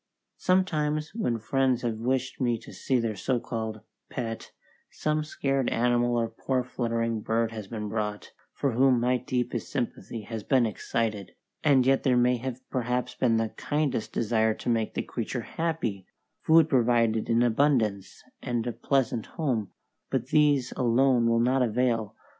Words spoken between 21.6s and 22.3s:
avail.